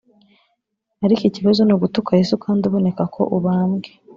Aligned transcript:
ariko 1.05 1.21
ikibazo 1.25 1.61
ni 1.63 1.73
ugutuka 1.75 2.11
Yesu 2.19 2.35
kandi 2.43 2.63
uboneka 2.65 3.03
ko 3.13 3.21
ubambwe 3.37 3.89